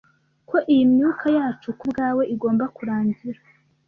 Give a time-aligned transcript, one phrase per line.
[0.49, 3.39] Ko iyi myuka yacu kubwawe igomba kurangira,